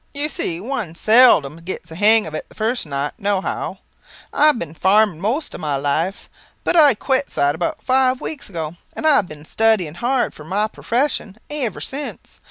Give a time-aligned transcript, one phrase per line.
[0.15, 3.77] You see one seldom gets the hang of it the first night, no how.
[4.33, 6.27] I have been farming most of my life,
[6.63, 10.65] but I quits that about five weeks ago, and have been studying hard for my
[10.67, 12.39] profession ever since.